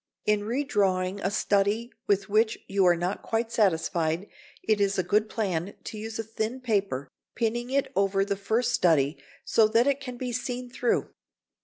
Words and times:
In 0.25 0.41
redrawing 0.45 1.19
a 1.23 1.29
study 1.29 1.91
with 2.07 2.27
which 2.27 2.57
you 2.67 2.85
are 2.85 2.95
not 2.95 3.21
quite 3.21 3.51
satisfied, 3.51 4.27
it 4.63 4.81
is 4.81 4.97
a 4.97 5.03
good 5.03 5.29
plan 5.29 5.75
to 5.83 5.97
use 5.99 6.17
a 6.17 6.23
thin 6.23 6.59
paper, 6.59 7.07
pinning 7.35 7.69
it 7.69 7.91
over 7.95 8.25
the 8.25 8.35
first 8.35 8.73
study 8.73 9.19
so 9.45 9.67
that 9.67 9.85
it 9.85 9.99
can 10.01 10.17
be 10.17 10.31
seen 10.31 10.71
through. 10.71 11.11